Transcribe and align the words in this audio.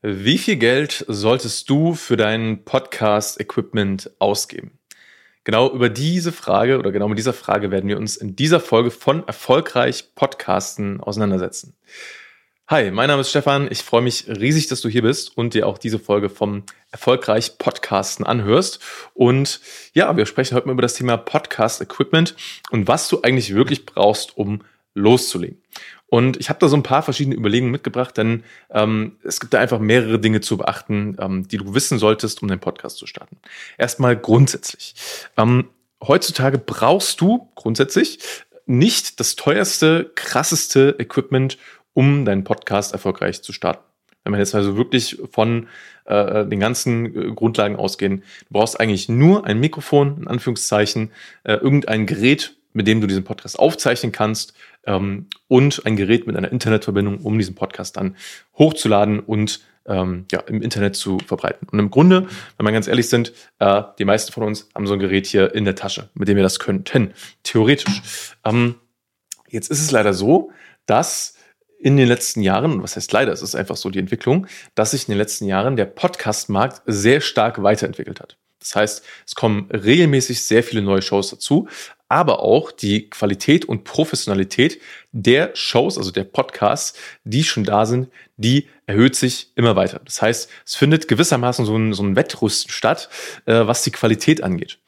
Wie 0.00 0.38
viel 0.38 0.54
Geld 0.54 1.04
solltest 1.08 1.68
du 1.68 1.94
für 1.94 2.16
dein 2.16 2.64
Podcast-Equipment 2.64 4.12
ausgeben? 4.20 4.78
Genau 5.42 5.72
über 5.72 5.88
diese 5.88 6.30
Frage 6.30 6.78
oder 6.78 6.92
genau 6.92 7.08
mit 7.08 7.18
dieser 7.18 7.32
Frage 7.32 7.72
werden 7.72 7.88
wir 7.88 7.98
uns 7.98 8.16
in 8.16 8.36
dieser 8.36 8.60
Folge 8.60 8.92
von 8.92 9.26
Erfolgreich 9.26 10.14
Podcasten 10.14 11.00
auseinandersetzen. 11.00 11.74
Hi, 12.68 12.92
mein 12.92 13.08
Name 13.08 13.22
ist 13.22 13.30
Stefan. 13.30 13.66
Ich 13.72 13.82
freue 13.82 14.02
mich 14.02 14.28
riesig, 14.28 14.68
dass 14.68 14.82
du 14.82 14.88
hier 14.88 15.02
bist 15.02 15.36
und 15.36 15.54
dir 15.54 15.66
auch 15.66 15.78
diese 15.78 15.98
Folge 15.98 16.30
vom 16.30 16.62
Erfolgreich 16.92 17.58
Podcasten 17.58 18.24
anhörst. 18.24 18.78
Und 19.14 19.60
ja, 19.94 20.16
wir 20.16 20.26
sprechen 20.26 20.54
heute 20.54 20.68
mal 20.68 20.74
über 20.74 20.82
das 20.82 20.94
Thema 20.94 21.16
Podcast 21.16 21.80
Equipment 21.80 22.36
und 22.70 22.86
was 22.86 23.08
du 23.08 23.22
eigentlich 23.22 23.52
wirklich 23.52 23.84
brauchst, 23.84 24.36
um 24.36 24.62
loszulegen. 24.94 25.60
Und 26.10 26.38
ich 26.38 26.48
habe 26.48 26.58
da 26.58 26.68
so 26.68 26.76
ein 26.76 26.82
paar 26.82 27.02
verschiedene 27.02 27.36
Überlegungen 27.36 27.70
mitgebracht, 27.70 28.16
denn 28.16 28.44
ähm, 28.70 29.16
es 29.22 29.40
gibt 29.40 29.52
da 29.52 29.58
einfach 29.58 29.78
mehrere 29.78 30.18
Dinge 30.18 30.40
zu 30.40 30.56
beachten, 30.56 31.16
ähm, 31.20 31.46
die 31.46 31.58
du 31.58 31.74
wissen 31.74 31.98
solltest, 31.98 32.42
um 32.42 32.48
den 32.48 32.60
Podcast 32.60 32.96
zu 32.96 33.06
starten. 33.06 33.36
Erstmal 33.76 34.16
grundsätzlich. 34.16 34.94
Ähm, 35.36 35.68
heutzutage 36.02 36.58
brauchst 36.58 37.20
du 37.20 37.48
grundsätzlich 37.54 38.20
nicht 38.64 39.20
das 39.20 39.36
teuerste, 39.36 40.10
krasseste 40.14 40.96
Equipment, 40.98 41.58
um 41.92 42.24
deinen 42.24 42.44
Podcast 42.44 42.92
erfolgreich 42.92 43.42
zu 43.42 43.52
starten. 43.52 43.82
Wenn 44.24 44.34
wir 44.34 44.38
jetzt 44.38 44.54
also 44.54 44.76
wirklich 44.76 45.18
von 45.30 45.68
äh, 46.04 46.44
den 46.44 46.60
ganzen 46.60 47.06
äh, 47.06 47.32
Grundlagen 47.32 47.76
ausgehen, 47.76 48.22
du 48.48 48.52
brauchst 48.52 48.78
eigentlich 48.78 49.08
nur 49.08 49.46
ein 49.46 49.58
Mikrofon, 49.58 50.18
in 50.18 50.28
Anführungszeichen, 50.28 51.12
äh, 51.44 51.54
irgendein 51.54 52.06
Gerät, 52.06 52.57
mit 52.78 52.86
dem 52.86 53.00
du 53.00 53.08
diesen 53.08 53.24
Podcast 53.24 53.58
aufzeichnen 53.58 54.12
kannst 54.12 54.54
ähm, 54.86 55.26
und 55.48 55.84
ein 55.84 55.96
Gerät 55.96 56.28
mit 56.28 56.36
einer 56.36 56.52
Internetverbindung, 56.52 57.18
um 57.18 57.36
diesen 57.36 57.56
Podcast 57.56 57.96
dann 57.96 58.14
hochzuladen 58.56 59.18
und 59.18 59.60
ähm, 59.84 60.26
ja, 60.30 60.38
im 60.46 60.62
Internet 60.62 60.94
zu 60.94 61.18
verbreiten. 61.18 61.66
Und 61.72 61.80
im 61.80 61.90
Grunde, 61.90 62.28
wenn 62.56 62.66
wir 62.66 62.70
ganz 62.70 62.86
ehrlich 62.86 63.08
sind, 63.08 63.32
äh, 63.58 63.82
die 63.98 64.04
meisten 64.04 64.30
von 64.30 64.44
uns 64.44 64.68
haben 64.76 64.86
so 64.86 64.92
ein 64.92 65.00
Gerät 65.00 65.26
hier 65.26 65.52
in 65.56 65.64
der 65.64 65.74
Tasche, 65.74 66.08
mit 66.14 66.28
dem 66.28 66.36
wir 66.36 66.44
das 66.44 66.60
könnten, 66.60 67.14
theoretisch. 67.42 68.32
Ähm, 68.44 68.76
jetzt 69.48 69.72
ist 69.72 69.82
es 69.82 69.90
leider 69.90 70.14
so, 70.14 70.52
dass 70.86 71.34
in 71.80 71.96
den 71.96 72.06
letzten 72.06 72.42
Jahren, 72.42 72.80
was 72.80 72.94
heißt 72.94 73.10
leider, 73.10 73.32
es 73.32 73.42
ist 73.42 73.56
einfach 73.56 73.76
so 73.76 73.90
die 73.90 73.98
Entwicklung, 73.98 74.46
dass 74.76 74.92
sich 74.92 75.08
in 75.08 75.12
den 75.14 75.18
letzten 75.18 75.46
Jahren 75.46 75.74
der 75.74 75.86
Podcast-Markt 75.86 76.82
sehr 76.86 77.20
stark 77.20 77.60
weiterentwickelt 77.60 78.20
hat. 78.20 78.36
Das 78.60 78.76
heißt, 78.76 79.04
es 79.26 79.34
kommen 79.34 79.68
regelmäßig 79.70 80.44
sehr 80.44 80.62
viele 80.62 80.82
neue 80.82 81.02
Shows 81.02 81.30
dazu, 81.30 81.68
aber 82.08 82.40
auch 82.40 82.72
die 82.72 83.10
Qualität 83.10 83.66
und 83.66 83.84
Professionalität 83.84 84.80
der 85.12 85.50
Shows, 85.54 85.98
also 85.98 86.10
der 86.10 86.24
Podcasts, 86.24 86.98
die 87.24 87.44
schon 87.44 87.64
da 87.64 87.86
sind, 87.86 88.08
die 88.36 88.68
erhöht 88.86 89.14
sich 89.14 89.52
immer 89.54 89.76
weiter. 89.76 90.00
Das 90.04 90.22
heißt, 90.22 90.50
es 90.64 90.74
findet 90.74 91.08
gewissermaßen 91.08 91.66
so 91.66 91.76
ein, 91.76 91.92
so 91.92 92.02
ein 92.02 92.16
Wettrüsten 92.16 92.70
statt, 92.70 93.10
äh, 93.44 93.66
was 93.66 93.82
die 93.82 93.90
Qualität 93.90 94.42
angeht. 94.42 94.78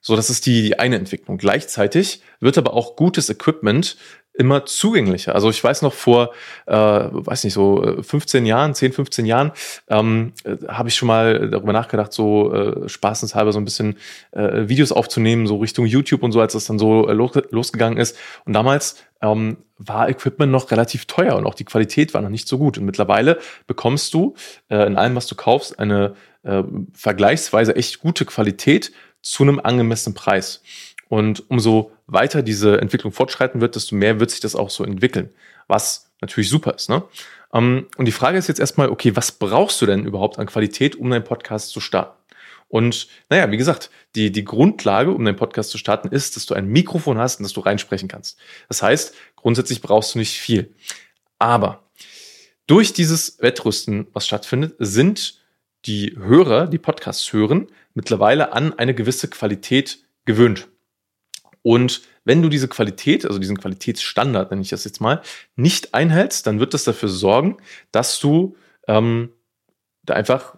So, 0.00 0.16
das 0.16 0.28
ist 0.28 0.44
die, 0.44 0.62
die 0.62 0.78
eine 0.78 0.96
Entwicklung. 0.96 1.38
Gleichzeitig 1.38 2.20
wird 2.38 2.58
aber 2.58 2.74
auch 2.74 2.94
gutes 2.94 3.30
Equipment 3.30 3.96
immer 4.34 4.66
zugänglicher. 4.66 5.34
Also 5.34 5.48
ich 5.48 5.62
weiß 5.62 5.82
noch 5.82 5.92
vor, 5.92 6.32
äh, 6.66 6.74
weiß 6.74 7.44
nicht, 7.44 7.54
so 7.54 7.96
15 8.02 8.44
äh, 8.44 8.48
Jahren, 8.48 8.74
10, 8.74 8.92
15 8.92 9.26
Jahren, 9.26 9.52
ähm, 9.88 10.32
äh, 10.44 10.56
habe 10.68 10.88
ich 10.88 10.96
schon 10.96 11.06
mal 11.06 11.48
darüber 11.50 11.72
nachgedacht, 11.72 12.12
so 12.12 12.52
äh, 12.52 12.88
spaßenshalber 12.88 13.52
so 13.52 13.60
ein 13.60 13.64
bisschen 13.64 13.96
äh, 14.32 14.68
Videos 14.68 14.90
aufzunehmen, 14.90 15.46
so 15.46 15.58
Richtung 15.58 15.86
YouTube 15.86 16.22
und 16.22 16.32
so, 16.32 16.40
als 16.40 16.54
das 16.54 16.66
dann 16.66 16.78
so 16.78 17.08
äh, 17.08 17.12
los, 17.12 17.32
losgegangen 17.50 17.98
ist. 17.98 18.16
Und 18.44 18.54
damals 18.54 18.96
ähm, 19.22 19.58
war 19.78 20.08
Equipment 20.08 20.50
noch 20.50 20.70
relativ 20.70 21.06
teuer 21.06 21.36
und 21.36 21.46
auch 21.46 21.54
die 21.54 21.64
Qualität 21.64 22.12
war 22.12 22.20
noch 22.20 22.28
nicht 22.28 22.48
so 22.48 22.58
gut. 22.58 22.76
Und 22.76 22.86
mittlerweile 22.86 23.38
bekommst 23.68 24.14
du 24.14 24.34
äh, 24.68 24.84
in 24.86 24.96
allem, 24.96 25.14
was 25.14 25.28
du 25.28 25.36
kaufst, 25.36 25.78
eine 25.78 26.14
äh, 26.42 26.64
vergleichsweise 26.92 27.76
echt 27.76 28.00
gute 28.00 28.24
Qualität 28.24 28.92
zu 29.22 29.42
einem 29.44 29.60
angemessenen 29.60 30.14
Preis. 30.14 30.62
Und 31.14 31.48
umso 31.48 31.92
weiter 32.08 32.42
diese 32.42 32.80
Entwicklung 32.80 33.12
fortschreiten 33.12 33.60
wird, 33.60 33.76
desto 33.76 33.94
mehr 33.94 34.18
wird 34.18 34.32
sich 34.32 34.40
das 34.40 34.56
auch 34.56 34.68
so 34.68 34.82
entwickeln, 34.82 35.30
was 35.68 36.10
natürlich 36.20 36.50
super 36.50 36.74
ist. 36.74 36.90
Ne? 36.90 37.04
Ähm, 37.52 37.86
und 37.96 38.06
die 38.06 38.10
Frage 38.10 38.36
ist 38.36 38.48
jetzt 38.48 38.58
erstmal, 38.58 38.88
okay, 38.88 39.14
was 39.14 39.30
brauchst 39.30 39.80
du 39.80 39.86
denn 39.86 40.06
überhaupt 40.06 40.40
an 40.40 40.46
Qualität, 40.46 40.96
um 40.96 41.08
deinen 41.08 41.22
Podcast 41.22 41.70
zu 41.70 41.78
starten? 41.78 42.20
Und 42.66 43.06
naja, 43.30 43.48
wie 43.52 43.56
gesagt, 43.56 43.90
die, 44.16 44.32
die 44.32 44.42
Grundlage, 44.42 45.12
um 45.12 45.24
deinen 45.24 45.36
Podcast 45.36 45.70
zu 45.70 45.78
starten, 45.78 46.08
ist, 46.08 46.34
dass 46.34 46.46
du 46.46 46.54
ein 46.54 46.66
Mikrofon 46.66 47.16
hast 47.16 47.38
und 47.38 47.44
dass 47.44 47.52
du 47.52 47.60
reinsprechen 47.60 48.08
kannst. 48.08 48.36
Das 48.66 48.82
heißt, 48.82 49.14
grundsätzlich 49.36 49.82
brauchst 49.82 50.16
du 50.16 50.18
nicht 50.18 50.40
viel. 50.40 50.74
Aber 51.38 51.84
durch 52.66 52.92
dieses 52.92 53.40
Wettrüsten, 53.40 54.08
was 54.12 54.26
stattfindet, 54.26 54.74
sind 54.80 55.40
die 55.84 56.16
Hörer, 56.16 56.66
die 56.66 56.78
Podcasts 56.78 57.32
hören, 57.32 57.68
mittlerweile 57.94 58.52
an 58.52 58.76
eine 58.76 58.94
gewisse 58.96 59.28
Qualität 59.28 60.00
gewöhnt. 60.24 60.66
Und 61.64 62.02
wenn 62.24 62.42
du 62.42 62.50
diese 62.50 62.68
Qualität, 62.68 63.24
also 63.24 63.38
diesen 63.38 63.56
Qualitätsstandard, 63.56 64.50
nenne 64.50 64.62
ich 64.62 64.68
das 64.68 64.84
jetzt 64.84 65.00
mal, 65.00 65.22
nicht 65.56 65.94
einhältst, 65.94 66.46
dann 66.46 66.60
wird 66.60 66.74
das 66.74 66.84
dafür 66.84 67.08
sorgen, 67.08 67.56
dass 67.90 68.20
du 68.20 68.54
ähm, 68.86 69.30
da 70.02 70.12
einfach 70.14 70.56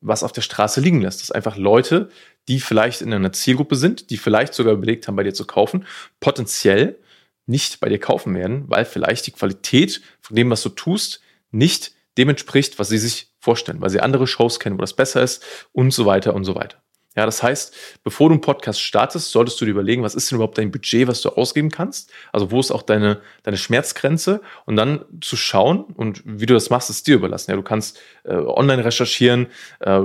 was 0.00 0.22
auf 0.22 0.32
der 0.32 0.40
Straße 0.40 0.80
liegen 0.80 1.02
lässt. 1.02 1.20
Dass 1.20 1.30
einfach 1.30 1.58
Leute, 1.58 2.08
die 2.48 2.58
vielleicht 2.58 3.02
in 3.02 3.12
einer 3.12 3.32
Zielgruppe 3.32 3.76
sind, 3.76 4.08
die 4.08 4.16
vielleicht 4.16 4.54
sogar 4.54 4.72
überlegt 4.72 5.06
haben, 5.06 5.16
bei 5.16 5.24
dir 5.24 5.34
zu 5.34 5.46
kaufen, 5.46 5.86
potenziell 6.20 6.98
nicht 7.44 7.78
bei 7.78 7.90
dir 7.90 8.00
kaufen 8.00 8.34
werden, 8.34 8.64
weil 8.68 8.86
vielleicht 8.86 9.26
die 9.26 9.32
Qualität 9.32 10.00
von 10.22 10.36
dem, 10.36 10.48
was 10.48 10.62
du 10.62 10.70
tust, 10.70 11.20
nicht 11.50 11.92
dem 12.16 12.30
entspricht, 12.30 12.78
was 12.78 12.88
sie 12.88 12.98
sich 12.98 13.30
vorstellen, 13.40 13.82
weil 13.82 13.90
sie 13.90 14.00
andere 14.00 14.26
Shows 14.26 14.58
kennen, 14.58 14.78
wo 14.78 14.80
das 14.80 14.96
besser 14.96 15.22
ist 15.22 15.44
und 15.72 15.92
so 15.92 16.06
weiter 16.06 16.34
und 16.34 16.44
so 16.44 16.54
weiter. 16.54 16.82
Ja, 17.16 17.24
das 17.24 17.42
heißt, 17.42 17.74
bevor 18.04 18.28
du 18.28 18.34
einen 18.34 18.42
Podcast 18.42 18.80
startest, 18.80 19.30
solltest 19.30 19.58
du 19.60 19.64
dir 19.64 19.70
überlegen, 19.70 20.02
was 20.02 20.14
ist 20.14 20.30
denn 20.30 20.36
überhaupt 20.36 20.58
dein 20.58 20.70
Budget, 20.70 21.08
was 21.08 21.22
du 21.22 21.30
ausgeben 21.30 21.70
kannst? 21.70 22.12
Also 22.30 22.50
wo 22.50 22.60
ist 22.60 22.70
auch 22.70 22.82
deine, 22.82 23.22
deine 23.42 23.56
Schmerzgrenze? 23.56 24.42
Und 24.66 24.76
dann 24.76 25.04
zu 25.22 25.36
schauen 25.36 25.84
und 25.96 26.22
wie 26.26 26.44
du 26.44 26.52
das 26.52 26.68
machst, 26.68 26.90
ist 26.90 27.06
dir 27.06 27.14
überlassen. 27.14 27.50
Ja, 27.50 27.56
du 27.56 27.62
kannst 27.62 27.98
äh, 28.24 28.34
online 28.34 28.84
recherchieren. 28.84 29.46
Äh, 29.80 30.02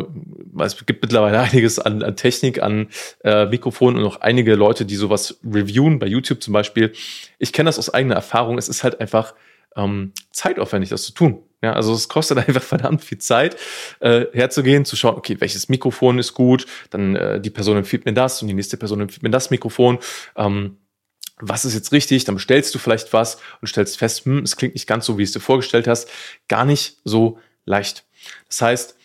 es 0.59 0.85
gibt 0.85 1.01
mittlerweile 1.01 1.39
einiges 1.41 1.79
an, 1.79 2.01
an 2.01 2.15
Technik, 2.15 2.63
an 2.63 2.87
äh, 3.25 3.45
Mikrofonen 3.45 4.01
und 4.01 4.07
auch 4.07 4.21
einige 4.21 4.55
Leute, 4.55 4.85
die 4.85 4.95
sowas 4.95 5.37
reviewen, 5.43 5.99
bei 5.99 6.07
YouTube 6.07 6.41
zum 6.41 6.53
Beispiel. 6.53 6.93
Ich 7.39 7.51
kenne 7.51 7.67
das 7.67 7.77
aus 7.77 7.93
eigener 7.93 8.15
Erfahrung. 8.15 8.57
Es 8.57 8.69
ist 8.69 8.85
halt 8.85 9.01
einfach 9.01 9.33
ähm, 9.75 10.13
zeitaufwendig, 10.31 10.89
das 10.89 11.03
zu 11.03 11.13
tun. 11.13 11.43
Ja, 11.61 11.73
also 11.73 11.93
es 11.93 12.09
kostet 12.09 12.37
einfach 12.47 12.63
verdammt 12.63 13.03
viel 13.03 13.19
Zeit, 13.19 13.55
äh, 13.99 14.25
herzugehen, 14.33 14.85
zu 14.85 14.95
schauen, 14.95 15.15
okay, 15.15 15.37
welches 15.39 15.69
Mikrofon 15.69 16.19
ist 16.19 16.33
gut, 16.33 16.65
dann 16.89 17.15
äh, 17.15 17.39
die 17.39 17.49
Person 17.49 17.77
empfiehlt 17.77 18.05
mir 18.05 18.13
das 18.13 18.41
und 18.41 18.47
die 18.47 18.53
nächste 18.53 18.77
Person 18.77 19.01
empfiehlt 19.01 19.23
mir 19.23 19.29
das 19.29 19.49
Mikrofon. 19.49 19.99
Ähm, 20.35 20.77
was 21.41 21.65
ist 21.65 21.73
jetzt 21.73 21.91
richtig? 21.91 22.23
Dann 22.23 22.35
bestellst 22.35 22.73
du 22.75 22.79
vielleicht 22.79 23.13
was 23.13 23.37
und 23.61 23.67
stellst 23.67 23.97
fest, 23.97 24.25
hm, 24.25 24.39
es 24.39 24.55
klingt 24.55 24.75
nicht 24.75 24.87
ganz 24.87 25.05
so, 25.05 25.17
wie 25.17 25.23
es 25.23 25.31
dir 25.31 25.39
vorgestellt 25.39 25.87
hast. 25.87 26.09
Gar 26.47 26.65
nicht 26.65 26.97
so 27.03 27.39
leicht. 27.65 28.05
Das 28.47 28.61
heißt, 28.61 28.95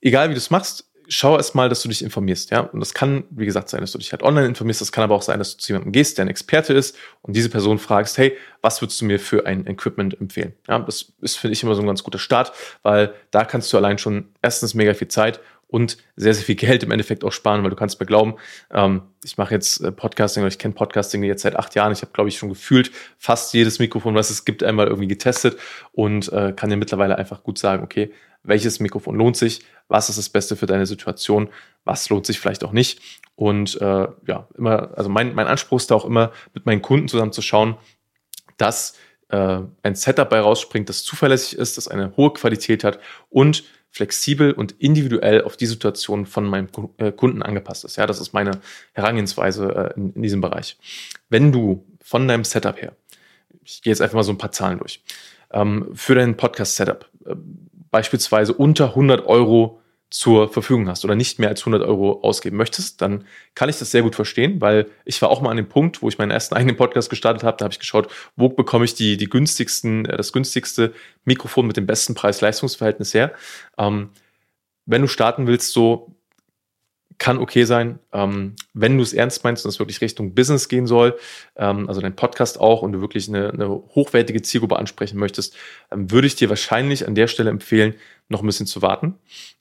egal 0.00 0.30
wie 0.30 0.34
du 0.34 0.38
es 0.38 0.50
machst, 0.50 0.88
schau 1.08 1.36
erst 1.36 1.54
mal, 1.54 1.68
dass 1.68 1.82
du 1.82 1.88
dich 1.88 2.02
informierst, 2.02 2.50
ja. 2.50 2.60
Und 2.60 2.80
das 2.80 2.94
kann, 2.94 3.24
wie 3.30 3.46
gesagt, 3.46 3.68
sein, 3.68 3.80
dass 3.80 3.92
du 3.92 3.98
dich 3.98 4.12
halt 4.12 4.22
online 4.22 4.46
informierst. 4.46 4.80
Das 4.80 4.92
kann 4.92 5.04
aber 5.04 5.14
auch 5.14 5.22
sein, 5.22 5.38
dass 5.38 5.56
du 5.56 5.62
zu 5.62 5.72
jemandem 5.72 5.92
gehst, 5.92 6.18
der 6.18 6.24
ein 6.24 6.28
Experte 6.28 6.72
ist 6.72 6.96
und 7.22 7.36
diese 7.36 7.48
Person 7.48 7.78
fragst, 7.78 8.18
hey, 8.18 8.36
was 8.62 8.80
würdest 8.82 9.00
du 9.00 9.04
mir 9.04 9.18
für 9.18 9.46
ein 9.46 9.66
Equipment 9.66 10.20
empfehlen? 10.20 10.54
Ja, 10.68 10.78
das 10.78 11.12
ist, 11.20 11.36
finde 11.36 11.52
ich, 11.52 11.62
immer 11.62 11.74
so 11.74 11.82
ein 11.82 11.86
ganz 11.86 12.02
guter 12.02 12.18
Start, 12.18 12.52
weil 12.82 13.14
da 13.30 13.44
kannst 13.44 13.72
du 13.72 13.76
allein 13.76 13.98
schon 13.98 14.28
erstens 14.42 14.74
mega 14.74 14.94
viel 14.94 15.08
Zeit 15.08 15.40
und 15.68 15.98
sehr, 16.16 16.34
sehr 16.34 16.44
viel 16.44 16.54
Geld 16.56 16.82
im 16.82 16.90
Endeffekt 16.90 17.24
auch 17.24 17.32
sparen, 17.32 17.62
weil 17.62 17.70
du 17.70 17.76
kannst 17.76 18.00
mir 18.00 18.06
glauben, 18.06 18.34
ähm, 18.72 19.02
ich 19.24 19.38
mache 19.38 19.54
jetzt 19.54 19.80
äh, 19.80 19.92
Podcasting 19.92 20.42
oder 20.42 20.48
ich 20.48 20.58
kenne 20.58 20.74
Podcasting 20.74 21.22
jetzt 21.22 21.42
seit 21.42 21.56
acht 21.56 21.74
Jahren. 21.74 21.92
Ich 21.92 22.02
habe, 22.02 22.12
glaube 22.12 22.28
ich, 22.28 22.38
schon 22.38 22.48
gefühlt 22.48 22.90
fast 23.18 23.54
jedes 23.54 23.78
Mikrofon, 23.78 24.14
was 24.14 24.30
es 24.30 24.44
gibt, 24.44 24.62
einmal 24.62 24.86
irgendwie 24.86 25.08
getestet 25.08 25.58
und 25.92 26.32
äh, 26.32 26.52
kann 26.54 26.70
dir 26.70 26.76
mittlerweile 26.76 27.18
einfach 27.18 27.42
gut 27.42 27.58
sagen, 27.58 27.82
okay, 27.82 28.12
welches 28.46 28.80
Mikrofon 28.80 29.16
lohnt 29.16 29.36
sich, 29.36 29.64
was 29.88 30.08
ist 30.08 30.18
das 30.18 30.28
Beste 30.28 30.56
für 30.56 30.66
deine 30.66 30.86
Situation, 30.86 31.48
was 31.84 32.08
lohnt 32.08 32.26
sich 32.26 32.38
vielleicht 32.38 32.64
auch 32.64 32.72
nicht. 32.72 33.00
Und 33.34 33.80
äh, 33.80 34.08
ja, 34.26 34.48
immer, 34.56 34.96
also 34.96 35.08
mein, 35.08 35.34
mein 35.34 35.46
Anspruch 35.46 35.78
ist 35.78 35.90
da 35.90 35.94
auch 35.94 36.04
immer, 36.04 36.32
mit 36.54 36.66
meinen 36.66 36.82
Kunden 36.82 37.08
zusammen 37.08 37.32
zu 37.32 37.42
schauen, 37.42 37.76
dass 38.56 38.96
äh, 39.28 39.60
ein 39.82 39.94
Setup 39.94 40.28
bei 40.28 40.40
rausspringt, 40.40 40.88
das 40.88 41.02
zuverlässig 41.02 41.58
ist, 41.58 41.76
das 41.76 41.88
eine 41.88 42.16
hohe 42.16 42.32
Qualität 42.32 42.84
hat 42.84 42.98
und 43.30 43.64
flexibel 43.90 44.52
und 44.52 44.72
individuell 44.72 45.42
auf 45.42 45.56
die 45.56 45.66
Situation 45.66 46.26
von 46.26 46.44
meinem 46.44 46.68
äh, 46.98 47.12
Kunden 47.12 47.42
angepasst 47.42 47.84
ist. 47.84 47.96
Ja, 47.96 48.06
das 48.06 48.20
ist 48.20 48.34
meine 48.34 48.60
Herangehensweise 48.92 49.92
äh, 49.94 49.98
in, 49.98 50.12
in 50.12 50.22
diesem 50.22 50.40
Bereich. 50.40 50.76
Wenn 51.30 51.50
du 51.50 51.86
von 52.02 52.28
deinem 52.28 52.44
Setup 52.44 52.80
her, 52.80 52.94
ich 53.64 53.82
gehe 53.82 53.90
jetzt 53.90 54.02
einfach 54.02 54.16
mal 54.16 54.22
so 54.22 54.32
ein 54.32 54.38
paar 54.38 54.52
Zahlen 54.52 54.78
durch, 54.78 55.02
ähm, 55.50 55.90
für 55.94 56.14
dein 56.14 56.36
Podcast-Setup 56.36 57.08
äh, 57.24 57.36
beispielsweise 57.96 58.52
unter 58.52 58.88
100 58.88 59.24
Euro 59.24 59.80
zur 60.10 60.52
Verfügung 60.52 60.86
hast 60.86 61.02
oder 61.06 61.14
nicht 61.14 61.38
mehr 61.38 61.48
als 61.48 61.62
100 61.62 61.82
Euro 61.82 62.20
ausgeben 62.20 62.58
möchtest, 62.58 63.00
dann 63.00 63.24
kann 63.54 63.70
ich 63.70 63.78
das 63.78 63.90
sehr 63.90 64.02
gut 64.02 64.14
verstehen, 64.14 64.60
weil 64.60 64.90
ich 65.06 65.22
war 65.22 65.30
auch 65.30 65.40
mal 65.40 65.50
an 65.50 65.56
dem 65.56 65.70
Punkt, 65.70 66.02
wo 66.02 66.08
ich 66.10 66.18
meinen 66.18 66.30
ersten 66.30 66.54
eigenen 66.56 66.76
Podcast 66.76 67.08
gestartet 67.08 67.42
habe, 67.42 67.56
da 67.56 67.64
habe 67.64 67.72
ich 67.72 67.78
geschaut, 67.78 68.12
wo 68.36 68.50
bekomme 68.50 68.84
ich 68.84 68.94
die, 68.94 69.16
die 69.16 69.30
günstigsten, 69.30 70.04
äh, 70.04 70.18
das 70.18 70.34
günstigste 70.34 70.92
Mikrofon 71.24 71.66
mit 71.66 71.78
dem 71.78 71.86
besten 71.86 72.14
Preis-Leistungs-Verhältnis 72.14 73.14
her. 73.14 73.32
Ähm, 73.78 74.10
wenn 74.84 75.00
du 75.00 75.08
starten 75.08 75.46
willst, 75.46 75.72
so 75.72 76.14
kann 77.26 77.38
okay 77.38 77.64
sein. 77.64 77.98
Ähm, 78.12 78.54
wenn 78.72 78.96
du 78.96 79.02
es 79.02 79.12
ernst 79.12 79.42
meinst 79.42 79.64
und 79.64 79.70
es 79.70 79.80
wirklich 79.80 80.00
Richtung 80.00 80.36
Business 80.36 80.68
gehen 80.68 80.86
soll, 80.86 81.18
ähm, 81.56 81.88
also 81.88 82.00
dein 82.00 82.14
Podcast 82.14 82.60
auch 82.60 82.82
und 82.82 82.92
du 82.92 83.00
wirklich 83.00 83.28
eine, 83.28 83.50
eine 83.50 83.68
hochwertige 83.68 84.42
Zielgruppe 84.42 84.76
ansprechen 84.76 85.18
möchtest, 85.18 85.56
ähm, 85.90 86.08
würde 86.12 86.28
ich 86.28 86.36
dir 86.36 86.48
wahrscheinlich 86.50 87.04
an 87.04 87.16
der 87.16 87.26
Stelle 87.26 87.50
empfehlen, 87.50 87.94
noch 88.28 88.44
ein 88.44 88.46
bisschen 88.46 88.66
zu 88.66 88.80
warten. 88.80 89.16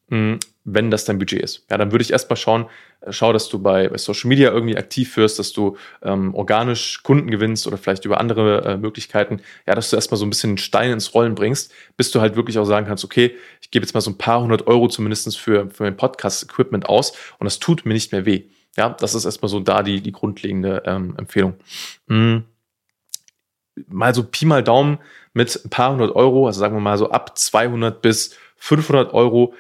Wenn 0.08 0.92
das 0.92 1.06
dein 1.06 1.20
Budget 1.20 1.42
ist. 1.42 1.66
Ja, 1.70 1.78
dann 1.78 1.92
würde 1.92 2.04
ich 2.04 2.12
erstmal 2.12 2.38
schauen, 2.38 2.66
äh, 3.02 3.12
schau, 3.12 3.34
dass 3.34 3.50
du 3.50 3.60
bei, 3.60 3.88
bei 3.88 3.98
Social 3.98 4.28
Media 4.28 4.52
irgendwie 4.52 4.78
aktiv 4.78 5.16
wirst, 5.18 5.40
dass 5.40 5.54
du 5.54 5.78
ähm, 6.02 6.34
organisch 6.34 7.02
Kunden 7.04 7.30
gewinnst 7.30 7.68
oder 7.68 7.78
vielleicht 7.78 8.06
über 8.06 8.20
andere 8.20 8.64
äh, 8.66 8.78
Möglichkeiten, 8.78 9.42
ja, 9.68 9.76
dass 9.76 9.90
du 9.90 9.96
erstmal 9.96 10.18
so 10.18 10.26
ein 10.26 10.30
bisschen 10.30 10.58
Stein 10.58 10.92
ins 10.92 11.14
Rollen 11.14 11.36
bringst, 11.36 11.72
bis 11.98 12.12
du 12.12 12.22
halt 12.22 12.36
wirklich 12.36 12.58
auch 12.60 12.66
sagen 12.66 12.88
kannst, 12.88 13.04
okay, 13.04 13.36
ich 13.62 13.72
gebe 13.72 13.86
jetzt 13.86 13.94
mal 13.94 14.02
so 14.02 14.12
ein 14.12 14.18
paar 14.18 14.42
hundert 14.42 14.68
Euro 14.68 14.88
zumindest 14.88 15.38
für, 15.38 15.70
für 15.70 15.84
mein 15.84 15.98
Podcast-Equipment 15.98 16.88
aus 16.88 17.14
und 17.40 17.46
das 17.46 17.60
tut 17.60 17.86
mir 17.86 17.94
nicht 17.94 18.12
mehr 18.12 18.26
weh. 18.26 18.44
Ja, 18.78 18.90
das 18.90 19.16
ist 19.16 19.26
erstmal 19.26 19.50
so 19.50 19.60
da 19.60 19.84
die, 19.84 20.02
die 20.02 20.12
grundlegende 20.12 20.84
ähm, 20.86 21.16
Empfehlung. 21.18 21.56
Mhm. 22.08 22.44
Mal 23.88 24.16
so 24.16 24.24
Pi 24.24 24.46
mal 24.46 24.64
Daumen 24.64 25.00
mit 25.34 25.60
ein 25.64 25.70
paar 25.70 25.92
hundert 25.92 26.16
Euro, 26.16 26.48
also 26.48 26.60
sagen 26.60 26.76
wir 26.76 26.82
mal 26.82 26.98
so 26.98 27.12
ab 27.12 27.38
200 27.38 28.02
bis 28.02 28.36
500 28.58 29.14
Euro 29.14 29.54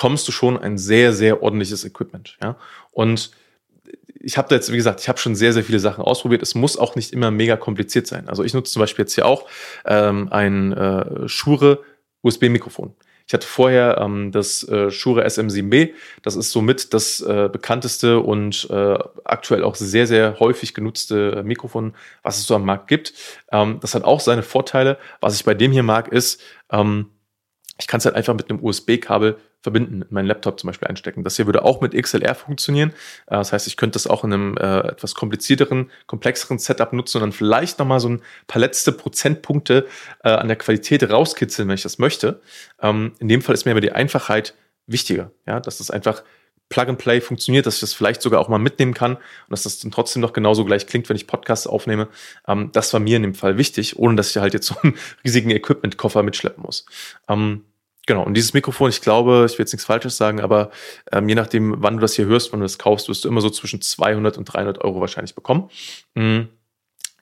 bekommst 0.00 0.26
du 0.26 0.32
schon 0.32 0.56
ein 0.56 0.78
sehr, 0.78 1.12
sehr 1.12 1.42
ordentliches 1.42 1.84
Equipment. 1.84 2.38
Ja? 2.42 2.56
Und 2.90 3.32
ich 4.18 4.38
habe 4.38 4.48
da 4.48 4.54
jetzt, 4.54 4.72
wie 4.72 4.76
gesagt, 4.78 5.02
ich 5.02 5.10
habe 5.10 5.18
schon 5.18 5.34
sehr, 5.34 5.52
sehr 5.52 5.62
viele 5.62 5.78
Sachen 5.78 6.02
ausprobiert. 6.02 6.40
Es 6.40 6.54
muss 6.54 6.78
auch 6.78 6.96
nicht 6.96 7.12
immer 7.12 7.30
mega 7.30 7.58
kompliziert 7.58 8.06
sein. 8.06 8.26
Also 8.26 8.42
ich 8.42 8.54
nutze 8.54 8.72
zum 8.72 8.80
Beispiel 8.80 9.02
jetzt 9.02 9.14
hier 9.14 9.26
auch 9.26 9.46
ähm, 9.84 10.28
ein 10.30 10.72
äh, 10.72 11.28
Shure 11.28 11.80
USB-Mikrofon. 12.22 12.94
Ich 13.26 13.34
hatte 13.34 13.46
vorher 13.46 13.98
ähm, 13.98 14.32
das 14.32 14.66
äh, 14.66 14.90
Shure 14.90 15.26
SM7B. 15.26 15.90
Das 16.22 16.34
ist 16.34 16.50
somit 16.50 16.94
das 16.94 17.20
äh, 17.20 17.50
bekannteste 17.52 18.20
und 18.20 18.68
äh, 18.70 18.98
aktuell 19.24 19.64
auch 19.64 19.74
sehr, 19.74 20.06
sehr 20.06 20.40
häufig 20.40 20.72
genutzte 20.72 21.42
Mikrofon, 21.42 21.92
was 22.22 22.38
es 22.38 22.46
so 22.46 22.54
am 22.54 22.64
Markt 22.64 22.88
gibt. 22.88 23.12
Ähm, 23.52 23.80
das 23.82 23.94
hat 23.94 24.04
auch 24.04 24.20
seine 24.20 24.44
Vorteile. 24.44 24.96
Was 25.20 25.34
ich 25.34 25.44
bei 25.44 25.52
dem 25.52 25.72
hier 25.72 25.82
mag, 25.82 26.08
ist, 26.08 26.40
ähm, 26.72 27.10
ich 27.78 27.86
kann 27.86 27.98
es 27.98 28.06
halt 28.06 28.14
einfach 28.14 28.34
mit 28.34 28.48
einem 28.48 28.64
USB-Kabel 28.64 29.36
verbinden, 29.62 29.98
mit 29.98 30.12
meinem 30.12 30.26
Laptop 30.26 30.58
zum 30.58 30.68
Beispiel 30.68 30.88
einstecken. 30.88 31.24
Das 31.24 31.36
hier 31.36 31.46
würde 31.46 31.64
auch 31.64 31.80
mit 31.80 31.94
XLR 31.94 32.34
funktionieren. 32.34 32.90
Äh, 33.26 33.36
das 33.36 33.52
heißt, 33.52 33.66
ich 33.66 33.76
könnte 33.76 33.94
das 33.94 34.06
auch 34.06 34.24
in 34.24 34.32
einem 34.32 34.56
äh, 34.56 34.88
etwas 34.88 35.14
komplizierteren, 35.14 35.90
komplexeren 36.06 36.58
Setup 36.58 36.92
nutzen 36.92 37.18
und 37.18 37.22
dann 37.22 37.32
vielleicht 37.32 37.78
nochmal 37.78 38.00
so 38.00 38.08
ein 38.08 38.22
paar 38.46 38.60
letzte 38.60 38.92
Prozentpunkte 38.92 39.86
äh, 40.24 40.30
an 40.30 40.48
der 40.48 40.56
Qualität 40.56 41.08
rauskitzeln, 41.08 41.68
wenn 41.68 41.74
ich 41.74 41.82
das 41.82 41.98
möchte. 41.98 42.40
Ähm, 42.80 43.12
in 43.18 43.28
dem 43.28 43.42
Fall 43.42 43.54
ist 43.54 43.64
mir 43.64 43.72
aber 43.72 43.80
die 43.80 43.92
Einfachheit 43.92 44.54
wichtiger, 44.86 45.30
ja, 45.46 45.60
dass 45.60 45.78
das 45.78 45.90
einfach 45.90 46.22
Plug 46.70 46.88
and 46.88 46.98
Play 46.98 47.20
funktioniert, 47.20 47.66
dass 47.66 47.74
ich 47.74 47.80
das 47.80 47.92
vielleicht 47.92 48.22
sogar 48.22 48.40
auch 48.40 48.48
mal 48.48 48.58
mitnehmen 48.58 48.94
kann 48.94 49.16
und 49.16 49.22
dass 49.50 49.64
das 49.64 49.80
dann 49.80 49.90
trotzdem 49.90 50.22
noch 50.22 50.32
genauso 50.32 50.64
gleich 50.64 50.86
klingt, 50.86 51.08
wenn 51.08 51.16
ich 51.16 51.26
Podcasts 51.26 51.66
aufnehme. 51.66 52.08
Ähm, 52.46 52.70
das 52.72 52.92
war 52.92 53.00
mir 53.00 53.16
in 53.16 53.22
dem 53.22 53.34
Fall 53.34 53.58
wichtig, 53.58 53.98
ohne 53.98 54.14
dass 54.14 54.30
ich 54.30 54.36
halt 54.36 54.54
jetzt 54.54 54.68
so 54.68 54.76
einen 54.82 54.96
riesigen 55.24 55.50
Equipment-Koffer 55.50 56.22
mitschleppen 56.22 56.62
muss. 56.62 56.86
Ähm, 57.28 57.64
Genau, 58.10 58.24
und 58.24 58.34
dieses 58.34 58.54
Mikrofon, 58.54 58.90
ich 58.90 59.02
glaube, 59.02 59.46
ich 59.48 59.56
will 59.56 59.62
jetzt 59.62 59.72
nichts 59.72 59.84
Falsches 59.84 60.16
sagen, 60.16 60.40
aber 60.40 60.72
ähm, 61.12 61.28
je 61.28 61.36
nachdem, 61.36 61.76
wann 61.78 61.94
du 61.94 62.00
das 62.00 62.14
hier 62.14 62.24
hörst, 62.24 62.52
wann 62.52 62.58
du 62.58 62.64
das 62.64 62.76
kaufst, 62.76 63.08
wirst 63.08 63.24
du 63.24 63.28
immer 63.28 63.40
so 63.40 63.50
zwischen 63.50 63.80
200 63.80 64.36
und 64.36 64.46
300 64.46 64.78
Euro 64.82 65.00
wahrscheinlich 65.00 65.36
bekommen. 65.36 65.70
Mhm 66.16 66.48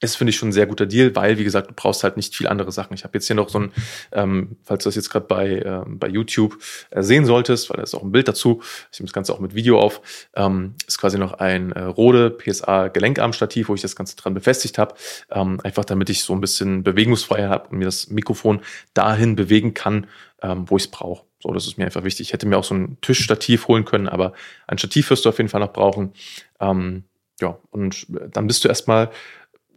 ist, 0.01 0.17
finde 0.17 0.31
ich, 0.31 0.37
schon 0.37 0.51
ein 0.51 0.53
sehr 0.53 0.67
guter 0.67 0.87
Deal, 0.87 1.15
weil, 1.15 1.39
wie 1.39 1.45
gesagt, 1.45 1.71
du 1.71 1.75
brauchst 1.75 2.05
halt 2.05 2.17
nicht 2.17 2.35
viel 2.35 2.49
andere 2.49 2.73
Sachen. 2.73 2.95
Ich 2.95 3.05
habe 3.05 3.17
jetzt 3.17 3.27
hier 3.27 3.37
noch 3.37 3.49
so 3.49 3.61
ein, 3.61 3.73
ähm, 4.13 4.57
falls 4.65 4.85
du 4.85 4.89
das 4.89 4.97
jetzt 4.97 5.11
gerade 5.11 5.27
bei, 5.27 5.63
ähm, 5.65 5.99
bei 5.99 6.09
YouTube 6.09 6.59
äh, 6.91 7.03
sehen 7.03 7.25
solltest, 7.25 7.71
weil 7.71 7.77
da 7.79 7.83
ist 7.83 7.95
auch 7.95 8.03
ein 8.03 8.13
Bild 8.13 8.29
dazu, 8.29 8.63
ich 8.93 9.01
nehme 9.01 9.07
das 9.07 9.13
Ganze 9.13 9.33
auch 9.33 9.41
mit 9.41 9.55
Video 9.55 9.81
auf, 9.81 10.29
ähm, 10.35 10.75
ist 10.87 10.99
quasi 10.99 11.19
noch 11.19 11.35
ein 11.35 11.73
äh, 11.73 11.83
Rode 11.83 12.31
PSA 12.31 12.89
Gelenkarmstativ, 12.89 13.69
wo 13.69 13.75
ich 13.75 13.83
das 13.83 13.97
Ganze 13.97 14.17
dran 14.17 14.35
befestigt 14.35 14.79
habe, 14.79 14.95
ähm, 15.31 15.61
einfach 15.63 15.85
damit 15.85 16.11
ich 16.11 16.23
so 16.23 16.33
ein 16.33 16.41
bisschen 16.41 16.83
Bewegungsfreiheit 16.83 17.51
habe 17.51 17.69
und 17.71 17.79
mir 17.79 17.85
das 17.85 18.09
Mikrofon 18.11 18.61
dahin 18.95 19.37
bewegen 19.37 19.75
kann, 19.75 20.07
ähm, 20.43 20.65
wo 20.69 20.77
ich 20.77 20.85
es 20.85 20.91
brauche. 20.91 21.25
So, 21.41 21.53
das 21.53 21.67
ist 21.67 21.79
mir 21.79 21.85
einfach 21.85 22.05
wichtig. 22.05 22.29
Ich 22.29 22.33
hätte 22.33 22.47
mir 22.47 22.59
auch 22.59 22.65
so 22.65 22.75
ein 22.75 22.99
Tischstativ 23.01 23.69
holen 23.69 23.85
können, 23.85 24.09
aber 24.09 24.33
ein 24.67 24.79
Stativ 24.79 25.11
wirst 25.11 25.25
du 25.25 25.29
auf 25.29 25.39
jeden 25.39 25.49
Fall 25.49 25.61
noch 25.61 25.73
brauchen. 25.73 26.13
Ähm, 26.61 27.05
ja, 27.41 27.59
und 27.71 28.07
dann 28.09 28.47
bist 28.49 28.65
du 28.65 28.69
erstmal 28.69 29.11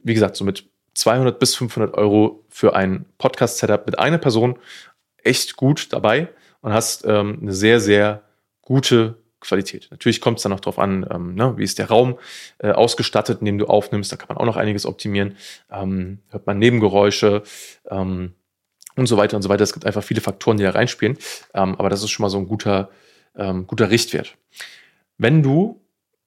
wie 0.03 0.13
gesagt, 0.13 0.35
so 0.35 0.43
mit 0.43 0.69
200 0.93 1.39
bis 1.39 1.55
500 1.55 1.93
Euro 1.95 2.43
für 2.49 2.75
ein 2.75 3.05
Podcast-Setup 3.17 3.85
mit 3.85 3.97
einer 3.99 4.17
Person 4.17 4.59
echt 5.23 5.55
gut 5.55 5.93
dabei 5.93 6.29
und 6.61 6.73
hast 6.73 7.05
ähm, 7.05 7.39
eine 7.41 7.53
sehr, 7.53 7.79
sehr 7.79 8.23
gute 8.61 9.15
Qualität. 9.39 9.87
Natürlich 9.91 10.21
kommt 10.21 10.37
es 10.37 10.43
dann 10.43 10.51
noch 10.51 10.59
darauf 10.59 10.79
an, 10.79 11.05
ähm, 11.11 11.35
ne, 11.35 11.57
wie 11.57 11.63
ist 11.63 11.79
der 11.79 11.87
Raum 11.87 12.19
äh, 12.59 12.71
ausgestattet, 12.71 13.39
in 13.39 13.45
dem 13.45 13.57
du 13.57 13.65
aufnimmst. 13.65 14.11
Da 14.11 14.15
kann 14.15 14.27
man 14.29 14.37
auch 14.37 14.45
noch 14.45 14.55
einiges 14.55 14.85
optimieren. 14.85 15.35
Ähm, 15.71 16.19
hört 16.29 16.45
man 16.45 16.59
Nebengeräusche 16.59 17.43
ähm, 17.89 18.35
und 18.95 19.07
so 19.07 19.17
weiter 19.17 19.35
und 19.35 19.41
so 19.41 19.49
weiter. 19.49 19.63
Es 19.63 19.73
gibt 19.73 19.85
einfach 19.85 20.03
viele 20.03 20.21
Faktoren, 20.21 20.57
die 20.57 20.63
da 20.63 20.71
reinspielen. 20.71 21.17
Ähm, 21.53 21.75
aber 21.75 21.89
das 21.89 22.03
ist 22.03 22.11
schon 22.11 22.23
mal 22.23 22.29
so 22.29 22.37
ein 22.37 22.47
guter, 22.47 22.91
ähm, 23.35 23.65
guter 23.65 23.89
Richtwert. 23.89 24.37
Wenn 25.17 25.41
du, 25.41 25.81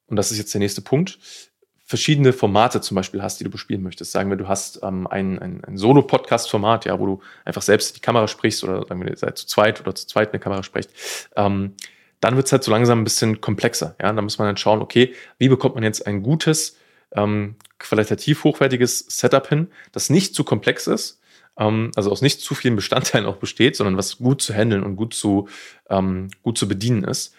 und 0.07 0.17
das 0.17 0.31
ist 0.31 0.37
jetzt 0.37 0.53
der 0.53 0.59
nächste 0.59 0.81
Punkt, 0.81 1.17
verschiedene 1.85 2.33
Formate 2.33 2.81
zum 2.81 2.95
Beispiel 2.95 3.21
hast, 3.21 3.39
die 3.39 3.43
du 3.43 3.51
bespielen 3.51 3.83
möchtest. 3.83 4.11
Sagen 4.11 4.29
wir, 4.29 4.37
du 4.37 4.47
hast 4.47 4.79
ähm, 4.81 5.05
ein, 5.05 5.37
ein, 5.37 5.63
ein 5.63 5.77
Solo-Podcast-Format, 5.77 6.85
ja, 6.85 6.99
wo 6.99 7.05
du 7.05 7.21
einfach 7.45 7.61
selbst 7.61 7.95
die 7.95 8.01
Kamera 8.01 8.27
sprichst 8.27 8.63
oder 8.63 8.85
sagen 8.87 9.05
wir, 9.05 9.15
seid 9.15 9.37
zu 9.37 9.45
zweit 9.45 9.79
oder 9.81 9.93
zu 9.93 10.07
zweit 10.07 10.29
in 10.29 10.31
der 10.31 10.39
Kamera 10.39 10.63
sprecht. 10.63 10.89
Ähm, 11.35 11.75
dann 12.21 12.35
wird 12.37 12.47
es 12.47 12.51
halt 12.51 12.63
so 12.63 12.71
langsam 12.71 13.01
ein 13.01 13.03
bisschen 13.03 13.39
komplexer. 13.39 13.95
Ja, 14.01 14.11
da 14.11 14.21
muss 14.21 14.39
man 14.39 14.47
dann 14.47 14.57
schauen, 14.57 14.81
okay, 14.81 15.13
wie 15.37 15.47
bekommt 15.47 15.75
man 15.75 15.83
jetzt 15.83 16.07
ein 16.07 16.23
gutes, 16.23 16.77
ähm, 17.11 17.55
qualitativ 17.77 18.43
hochwertiges 18.43 19.05
Setup 19.07 19.47
hin, 19.47 19.67
das 19.91 20.09
nicht 20.09 20.33
zu 20.33 20.43
komplex 20.43 20.87
ist, 20.87 21.21
ähm, 21.59 21.91
also 21.95 22.11
aus 22.11 22.23
nicht 22.23 22.41
zu 22.41 22.55
vielen 22.55 22.75
Bestandteilen 22.75 23.27
auch 23.27 23.37
besteht, 23.37 23.75
sondern 23.75 23.95
was 23.95 24.17
gut 24.17 24.41
zu 24.41 24.55
handeln 24.55 24.83
und 24.83 24.95
gut 24.95 25.13
zu, 25.13 25.47
ähm, 25.91 26.29
gut 26.41 26.57
zu 26.57 26.67
bedienen 26.67 27.03
ist 27.03 27.35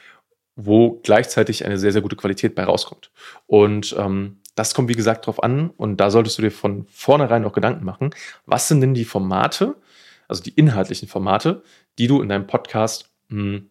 wo 0.56 1.00
gleichzeitig 1.02 1.64
eine 1.64 1.78
sehr, 1.78 1.92
sehr 1.92 2.02
gute 2.02 2.16
Qualität 2.16 2.54
bei 2.54 2.64
rauskommt. 2.64 3.10
Und 3.46 3.94
ähm, 3.98 4.38
das 4.54 4.74
kommt, 4.74 4.88
wie 4.88 4.94
gesagt, 4.94 5.26
drauf 5.26 5.42
an 5.42 5.70
und 5.70 5.98
da 5.98 6.10
solltest 6.10 6.38
du 6.38 6.42
dir 6.42 6.50
von 6.50 6.86
vornherein 6.90 7.44
auch 7.44 7.52
Gedanken 7.52 7.84
machen. 7.84 8.10
Was 8.46 8.68
sind 8.68 8.80
denn 8.80 8.94
die 8.94 9.04
Formate, 9.04 9.76
also 10.28 10.42
die 10.42 10.54
inhaltlichen 10.54 11.08
Formate, 11.08 11.62
die 11.98 12.06
du 12.06 12.22
in 12.22 12.30
deinem 12.30 12.46
Podcast 12.46 13.10
mh, 13.28 13.42
hm, 13.42 13.70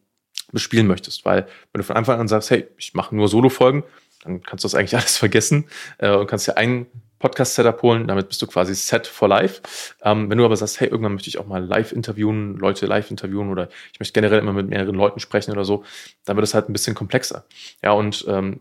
bespielen 0.52 0.86
möchtest? 0.86 1.26
Weil 1.26 1.48
wenn 1.74 1.80
du 1.80 1.84
von 1.84 1.98
Anfang 1.98 2.20
an 2.20 2.28
sagst, 2.28 2.52
hey, 2.52 2.68
ich 2.78 2.94
mache 2.94 3.16
nur 3.16 3.28
Solo-Folgen, 3.28 3.84
dann 4.24 4.44
kannst 4.44 4.64
du 4.64 4.68
das 4.68 4.76
eigentlich 4.76 4.96
alles 4.96 5.18
vergessen 5.18 5.66
äh, 5.98 6.12
und 6.12 6.28
kannst 6.28 6.48
dir 6.48 6.56
einen 6.56 6.86
Podcast-Setup 7.20 7.82
holen, 7.82 8.08
damit 8.08 8.28
bist 8.28 8.42
du 8.42 8.48
quasi 8.48 8.76
set 8.76 9.08
for 9.08 9.28
life. 9.28 9.62
Ähm, 10.04 10.30
wenn 10.30 10.38
du 10.38 10.46
aber 10.46 10.58
sagst, 10.58 10.80
hey, 10.80 10.88
irgendwann 10.88 11.14
möchte 11.14 11.30
ich 11.30 11.38
auch 11.38 11.48
mal 11.48 11.64
live 11.64 11.92
interviewen, 11.92 12.58
Leute 12.58 12.86
live 12.86 13.12
interviewen 13.12 13.50
oder 13.50 13.70
ich 13.94 14.00
möchte 14.00 14.14
generell 14.14 14.40
immer 14.40 14.54
mit 14.54 14.68
mehreren 14.68 14.96
Leuten 14.96 15.20
sprechen 15.20 15.52
oder 15.52 15.66
so, 15.66 15.84
dann 16.26 16.36
wird 16.36 16.46
es 16.46 16.54
halt 16.54 16.70
ein 16.70 16.74
bisschen 16.74 16.96
komplexer. 16.96 17.46
Ja, 17.84 17.92
und 17.92 18.26
ähm, 18.28 18.60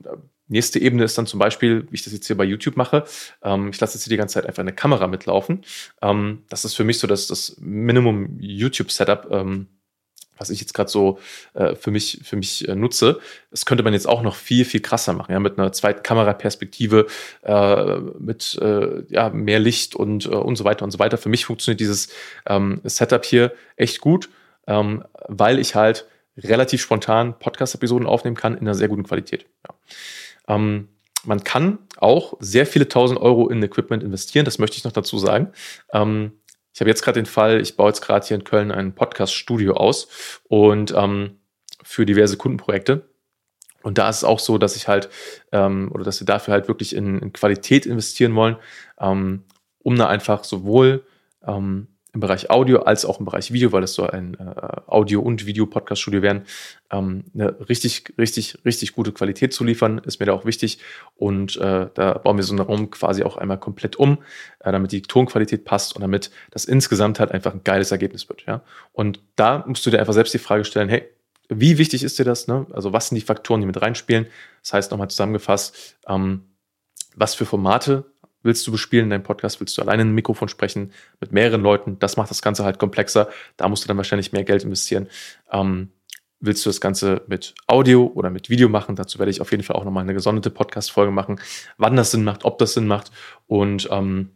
nächste 0.48 0.78
Ebene 0.78 1.04
ist 1.04 1.16
dann 1.18 1.26
zum 1.26 1.40
Beispiel, 1.40 1.86
wie 1.90 1.94
ich 1.94 2.04
das 2.04 2.12
jetzt 2.12 2.26
hier 2.26 2.36
bei 2.36 2.44
YouTube 2.44 2.76
mache, 2.76 3.04
ähm, 3.42 3.70
ich 3.70 3.80
lasse 3.80 3.96
jetzt 3.96 4.04
hier 4.04 4.10
die 4.10 4.16
ganze 4.16 4.34
Zeit 4.34 4.46
einfach 4.46 4.62
eine 4.62 4.72
Kamera 4.72 5.06
mitlaufen. 5.06 5.64
Ähm, 6.02 6.44
das 6.48 6.64
ist 6.64 6.74
für 6.74 6.84
mich 6.84 6.98
so 6.98 7.06
das, 7.06 7.26
das 7.26 7.56
Minimum 7.60 8.38
YouTube-Setup, 8.40 9.28
ähm, 9.30 9.68
was 10.36 10.50
ich 10.50 10.60
jetzt 10.60 10.74
gerade 10.74 10.90
so 10.90 11.18
äh, 11.54 11.74
für 11.74 11.90
mich, 11.90 12.20
für 12.24 12.36
mich 12.36 12.68
äh, 12.68 12.74
nutze, 12.74 13.20
das 13.50 13.66
könnte 13.66 13.84
man 13.84 13.92
jetzt 13.92 14.08
auch 14.08 14.22
noch 14.22 14.34
viel, 14.34 14.64
viel 14.64 14.80
krasser 14.80 15.12
machen, 15.12 15.32
ja, 15.32 15.40
mit 15.40 15.58
einer 15.58 15.72
zweiten 15.72 16.02
Kameraperspektive, 16.02 17.06
äh, 17.42 17.96
mit 18.18 18.58
äh, 18.60 19.02
ja, 19.08 19.30
mehr 19.30 19.58
Licht 19.58 19.94
und, 19.94 20.26
äh, 20.26 20.30
und 20.30 20.56
so 20.56 20.64
weiter 20.64 20.84
und 20.84 20.90
so 20.90 20.98
weiter. 20.98 21.18
Für 21.18 21.28
mich 21.28 21.44
funktioniert 21.44 21.80
dieses 21.80 22.08
ähm, 22.46 22.80
Setup 22.84 23.24
hier 23.24 23.52
echt 23.76 24.00
gut, 24.00 24.28
ähm, 24.66 25.04
weil 25.28 25.58
ich 25.58 25.74
halt 25.74 26.06
relativ 26.36 26.82
spontan 26.82 27.38
Podcast-Episoden 27.38 28.06
aufnehmen 28.06 28.36
kann 28.36 28.54
in 28.54 28.60
einer 28.60 28.74
sehr 28.74 28.88
guten 28.88 29.04
Qualität. 29.04 29.46
Ja. 29.66 30.54
Ähm, 30.56 30.88
man 31.26 31.42
kann 31.42 31.78
auch 31.96 32.34
sehr 32.40 32.66
viele 32.66 32.88
tausend 32.88 33.20
Euro 33.20 33.48
in 33.48 33.62
Equipment 33.62 34.02
investieren, 34.02 34.44
das 34.44 34.58
möchte 34.58 34.76
ich 34.76 34.84
noch 34.84 34.92
dazu 34.92 35.18
sagen. 35.18 35.52
Ähm, 35.92 36.32
ich 36.74 36.80
habe 36.80 36.90
jetzt 36.90 37.02
gerade 37.02 37.20
den 37.20 37.26
Fall, 37.26 37.60
ich 37.60 37.76
baue 37.76 37.88
jetzt 37.88 38.00
gerade 38.00 38.26
hier 38.26 38.36
in 38.36 38.42
Köln 38.42 38.72
ein 38.72 38.96
Podcast-Studio 38.96 39.74
aus 39.74 40.08
und 40.48 40.92
ähm, 40.96 41.38
für 41.84 42.04
diverse 42.04 42.36
Kundenprojekte. 42.36 43.08
Und 43.82 43.98
da 43.98 44.08
ist 44.08 44.18
es 44.18 44.24
auch 44.24 44.40
so, 44.40 44.58
dass 44.58 44.74
ich 44.74 44.88
halt, 44.88 45.08
ähm, 45.52 45.90
oder 45.92 46.02
dass 46.02 46.20
wir 46.20 46.26
dafür 46.26 46.52
halt 46.52 46.66
wirklich 46.66 46.96
in, 46.96 47.20
in 47.20 47.32
Qualität 47.32 47.86
investieren 47.86 48.34
wollen, 48.34 48.56
ähm, 48.98 49.44
um 49.78 49.94
da 49.94 50.08
einfach 50.08 50.42
sowohl 50.42 51.06
ähm, 51.46 51.86
im 52.14 52.20
Bereich 52.20 52.48
Audio 52.48 52.78
als 52.82 53.04
auch 53.04 53.18
im 53.18 53.24
Bereich 53.24 53.52
Video, 53.52 53.72
weil 53.72 53.82
es 53.82 53.94
so 53.94 54.06
ein 54.06 54.34
äh, 54.34 54.80
Audio- 54.86 55.20
und 55.20 55.46
Video-Podcast-Studio 55.46 56.22
werden, 56.22 56.44
ähm, 56.90 57.24
eine 57.34 57.68
richtig, 57.68 58.14
richtig, 58.16 58.58
richtig 58.64 58.92
gute 58.92 59.12
Qualität 59.12 59.52
zu 59.52 59.64
liefern, 59.64 59.98
ist 59.98 60.20
mir 60.20 60.26
da 60.26 60.32
auch 60.32 60.44
wichtig. 60.44 60.78
Und 61.16 61.56
äh, 61.56 61.88
da 61.92 62.14
bauen 62.14 62.36
wir 62.36 62.44
so 62.44 62.52
einen 62.52 62.64
Raum 62.64 62.90
quasi 62.90 63.24
auch 63.24 63.36
einmal 63.36 63.58
komplett 63.58 63.96
um, 63.96 64.18
äh, 64.60 64.70
damit 64.70 64.92
die 64.92 65.02
Tonqualität 65.02 65.64
passt 65.64 65.96
und 65.96 66.02
damit 66.02 66.30
das 66.52 66.64
insgesamt 66.64 67.18
halt 67.18 67.32
einfach 67.32 67.52
ein 67.52 67.64
geiles 67.64 67.90
Ergebnis 67.90 68.28
wird. 68.28 68.44
Ja? 68.46 68.62
Und 68.92 69.20
da 69.34 69.64
musst 69.66 69.84
du 69.84 69.90
dir 69.90 69.98
einfach 69.98 70.14
selbst 70.14 70.32
die 70.32 70.38
Frage 70.38 70.64
stellen, 70.64 70.88
hey, 70.88 71.08
wie 71.48 71.78
wichtig 71.78 72.04
ist 72.04 72.18
dir 72.18 72.24
das? 72.24 72.46
Ne? 72.46 72.66
Also 72.72 72.92
was 72.92 73.08
sind 73.08 73.16
die 73.16 73.26
Faktoren, 73.26 73.60
die 73.60 73.66
mit 73.66 73.82
reinspielen? 73.82 74.26
Das 74.62 74.72
heißt 74.72 74.90
nochmal 74.92 75.10
zusammengefasst, 75.10 75.96
ähm, 76.06 76.44
was 77.16 77.34
für 77.34 77.44
Formate 77.44 78.13
willst 78.44 78.66
du 78.66 78.72
bespielen 78.72 79.04
in 79.04 79.10
deinem 79.10 79.22
Podcast? 79.24 79.60
Willst 79.60 79.76
du 79.76 79.82
alleine 79.82 80.02
in 80.02 80.08
ein 80.10 80.14
Mikrofon 80.14 80.48
sprechen 80.48 80.92
mit 81.20 81.32
mehreren 81.32 81.62
Leuten? 81.62 81.98
Das 81.98 82.16
macht 82.16 82.30
das 82.30 82.42
Ganze 82.42 82.64
halt 82.64 82.78
komplexer. 82.78 83.28
Da 83.56 83.68
musst 83.68 83.84
du 83.84 83.88
dann 83.88 83.96
wahrscheinlich 83.96 84.32
mehr 84.32 84.44
Geld 84.44 84.62
investieren. 84.62 85.08
Ähm, 85.50 85.90
willst 86.40 86.64
du 86.64 86.68
das 86.70 86.80
Ganze 86.80 87.22
mit 87.26 87.54
Audio 87.66 88.10
oder 88.14 88.30
mit 88.30 88.50
Video 88.50 88.68
machen? 88.68 88.96
Dazu 88.96 89.18
werde 89.18 89.30
ich 89.30 89.40
auf 89.40 89.50
jeden 89.50 89.62
Fall 89.62 89.76
auch 89.76 89.84
nochmal 89.84 90.02
eine 90.02 90.14
gesonderte 90.14 90.50
Podcast-Folge 90.50 91.10
machen, 91.10 91.40
wann 91.78 91.96
das 91.96 92.10
Sinn 92.10 92.24
macht, 92.24 92.44
ob 92.44 92.58
das 92.58 92.74
Sinn 92.74 92.86
macht. 92.86 93.10
Und 93.46 93.88
ähm, 93.90 94.30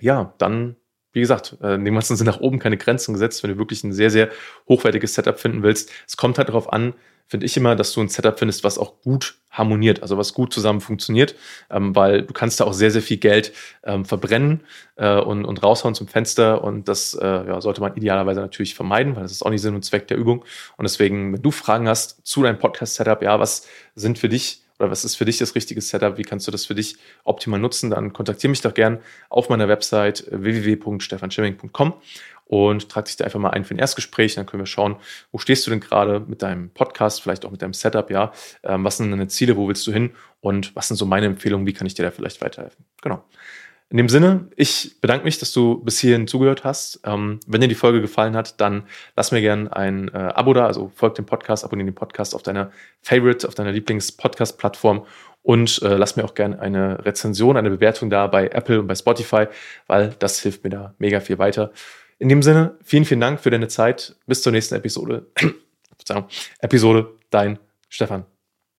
ja, 0.00 0.34
dann, 0.38 0.76
wie 1.14 1.20
gesagt, 1.20 1.56
in 1.62 1.84
dem 1.84 1.94
ganzen 1.94 2.16
sind 2.16 2.26
nach 2.26 2.40
oben 2.40 2.58
keine 2.58 2.76
Grenzen 2.76 3.14
gesetzt, 3.14 3.42
wenn 3.42 3.50
du 3.50 3.58
wirklich 3.58 3.82
ein 3.84 3.92
sehr, 3.92 4.10
sehr 4.10 4.28
hochwertiges 4.68 5.14
Setup 5.14 5.38
finden 5.38 5.62
willst. 5.62 5.90
Es 6.06 6.16
kommt 6.16 6.38
halt 6.38 6.48
darauf 6.48 6.72
an, 6.72 6.94
finde 7.26 7.46
ich 7.46 7.56
immer, 7.56 7.74
dass 7.74 7.92
du 7.92 8.00
ein 8.00 8.08
Setup 8.08 8.38
findest, 8.38 8.64
was 8.64 8.78
auch 8.78 9.00
gut 9.02 9.36
harmoniert, 9.50 10.02
also 10.02 10.18
was 10.18 10.34
gut 10.34 10.52
zusammen 10.52 10.80
funktioniert, 10.80 11.34
ähm, 11.70 11.94
weil 11.96 12.22
du 12.22 12.34
kannst 12.34 12.60
da 12.60 12.64
auch 12.64 12.72
sehr, 12.72 12.90
sehr 12.90 13.02
viel 13.02 13.16
Geld 13.16 13.52
ähm, 13.84 14.04
verbrennen 14.04 14.62
äh, 14.96 15.18
und, 15.18 15.44
und 15.44 15.62
raushauen 15.62 15.94
zum 15.94 16.08
Fenster 16.08 16.62
und 16.62 16.88
das 16.88 17.14
äh, 17.14 17.26
ja, 17.26 17.60
sollte 17.60 17.80
man 17.80 17.96
idealerweise 17.96 18.40
natürlich 18.40 18.74
vermeiden, 18.74 19.16
weil 19.16 19.22
das 19.22 19.32
ist 19.32 19.42
auch 19.44 19.50
nicht 19.50 19.62
Sinn 19.62 19.74
und 19.74 19.84
Zweck 19.84 20.08
der 20.08 20.18
Übung. 20.18 20.44
Und 20.76 20.82
deswegen, 20.82 21.32
wenn 21.32 21.42
du 21.42 21.50
Fragen 21.50 21.88
hast 21.88 22.26
zu 22.26 22.42
deinem 22.42 22.58
Podcast-Setup, 22.58 23.22
ja, 23.22 23.40
was 23.40 23.66
sind 23.94 24.18
für 24.18 24.28
dich 24.28 24.63
oder 24.78 24.90
was 24.90 25.04
ist 25.04 25.16
für 25.16 25.24
dich 25.24 25.38
das 25.38 25.54
richtige 25.54 25.80
Setup? 25.80 26.18
Wie 26.18 26.22
kannst 26.22 26.46
du 26.46 26.50
das 26.50 26.66
für 26.66 26.74
dich 26.74 26.96
optimal 27.24 27.60
nutzen? 27.60 27.90
Dann 27.90 28.12
kontaktiere 28.12 28.50
mich 28.50 28.60
doch 28.60 28.74
gern 28.74 28.98
auf 29.28 29.48
meiner 29.48 29.68
Website 29.68 30.24
www.stefanschimming.com 30.30 31.94
und 32.46 32.88
trag 32.88 33.06
dich 33.06 33.16
da 33.16 33.24
einfach 33.24 33.40
mal 33.40 33.50
ein 33.50 33.64
für 33.64 33.74
ein 33.74 33.78
Erstgespräch. 33.78 34.34
Dann 34.34 34.46
können 34.46 34.62
wir 34.62 34.66
schauen, 34.66 34.96
wo 35.32 35.38
stehst 35.38 35.66
du 35.66 35.70
denn 35.70 35.80
gerade 35.80 36.20
mit 36.20 36.42
deinem 36.42 36.70
Podcast, 36.70 37.22
vielleicht 37.22 37.44
auch 37.44 37.50
mit 37.50 37.62
deinem 37.62 37.74
Setup, 37.74 38.10
ja. 38.10 38.32
Ähm, 38.62 38.84
was 38.84 38.98
sind 38.98 39.10
deine 39.10 39.28
Ziele, 39.28 39.56
wo 39.56 39.68
willst 39.68 39.86
du 39.86 39.92
hin 39.92 40.12
und 40.40 40.74
was 40.76 40.88
sind 40.88 40.96
so 40.96 41.06
meine 41.06 41.26
Empfehlungen, 41.26 41.66
wie 41.66 41.72
kann 41.72 41.86
ich 41.86 41.94
dir 41.94 42.02
da 42.02 42.10
vielleicht 42.10 42.40
weiterhelfen? 42.42 42.84
Genau. 43.02 43.24
In 43.94 43.98
dem 43.98 44.08
Sinne, 44.08 44.48
ich 44.56 45.00
bedanke 45.00 45.24
mich, 45.24 45.38
dass 45.38 45.52
du 45.52 45.78
bis 45.78 46.00
hierhin 46.00 46.26
zugehört 46.26 46.64
hast. 46.64 46.98
Ähm, 47.04 47.38
wenn 47.46 47.60
dir 47.60 47.68
die 47.68 47.76
Folge 47.76 48.00
gefallen 48.00 48.34
hat, 48.34 48.60
dann 48.60 48.88
lass 49.14 49.30
mir 49.30 49.40
gerne 49.40 49.72
ein 49.72 50.08
äh, 50.08 50.32
Abo 50.34 50.52
da, 50.52 50.66
also 50.66 50.90
folg 50.96 51.14
dem 51.14 51.26
Podcast, 51.26 51.64
abonniere 51.64 51.92
den 51.92 51.94
Podcast 51.94 52.34
auf 52.34 52.42
deiner 52.42 52.72
Favorite, 53.02 53.46
auf 53.46 53.54
deiner 53.54 53.70
Lieblings-Podcast-Plattform 53.70 55.06
und 55.42 55.80
äh, 55.82 55.94
lass 55.94 56.16
mir 56.16 56.24
auch 56.24 56.34
gerne 56.34 56.58
eine 56.58 57.04
Rezension, 57.04 57.56
eine 57.56 57.70
Bewertung 57.70 58.10
da 58.10 58.26
bei 58.26 58.48
Apple 58.48 58.80
und 58.80 58.88
bei 58.88 58.96
Spotify, 58.96 59.46
weil 59.86 60.16
das 60.18 60.40
hilft 60.40 60.64
mir 60.64 60.70
da 60.70 60.94
mega 60.98 61.20
viel 61.20 61.38
weiter. 61.38 61.70
In 62.18 62.28
dem 62.28 62.42
Sinne, 62.42 62.76
vielen, 62.82 63.04
vielen 63.04 63.20
Dank 63.20 63.38
für 63.38 63.50
deine 63.50 63.68
Zeit. 63.68 64.16
Bis 64.26 64.42
zur 64.42 64.50
nächsten 64.50 64.74
Episode. 64.74 65.28
Episode, 66.58 67.12
dein 67.30 67.60
Stefan. 67.88 68.24